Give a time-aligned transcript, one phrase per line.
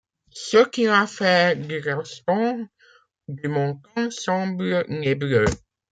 [0.33, 2.65] Ce qu'il a fait du restant
[3.27, 5.45] du montant semble nébuleux.